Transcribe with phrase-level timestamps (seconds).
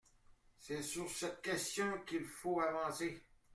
[0.57, 3.23] C’est sur cette question qu’il faut avancer.